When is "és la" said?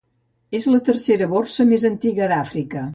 0.59-0.79